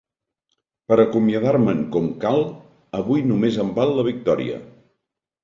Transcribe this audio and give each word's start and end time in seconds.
Per 0.91 0.95
acomiadar-me'n 1.03 1.83
com 1.97 2.07
cal, 2.23 2.41
avui 3.01 3.25
només 3.33 3.61
em 3.67 3.71
val 3.77 3.95
la 4.01 4.09
victòria! 4.11 4.59